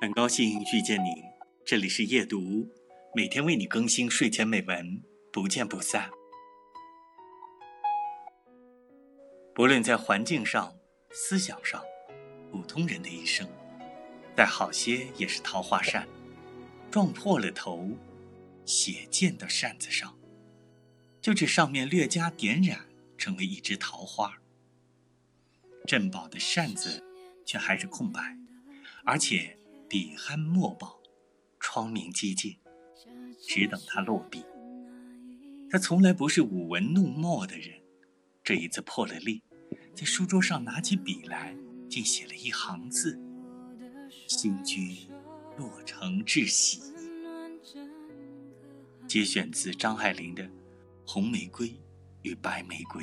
[0.00, 1.24] 很高兴遇见你，
[1.64, 2.72] 这里是夜读，
[3.16, 6.08] 每天为你更新睡前美文，不见不散。
[9.52, 10.72] 不论在环境上、
[11.10, 11.82] 思想上，
[12.52, 13.48] 普通人的一生，
[14.36, 16.06] 再好些也是桃花扇，
[16.92, 17.90] 撞破了头，
[18.64, 20.16] 血溅到扇子上，
[21.20, 22.86] 就这上面略加点染，
[23.16, 24.38] 成为一枝桃花。
[25.88, 27.02] 镇宝的扇子
[27.44, 28.38] 却还是空白，
[29.04, 29.57] 而且。
[29.88, 31.00] 笔酣墨饱，
[31.58, 32.58] 窗明几净，
[33.40, 34.44] 只等他落笔。
[35.70, 37.80] 他从来不是舞文弄墨的人，
[38.44, 39.42] 这一次破了例，
[39.94, 41.56] 在书桌上拿起笔来，
[41.88, 43.18] 竟写了一行字
[44.28, 44.94] ：“新君
[45.56, 46.82] 落成至喜。”
[49.08, 50.44] 节选自张爱玲的
[51.06, 51.74] 《红玫瑰
[52.20, 53.02] 与白玫瑰》。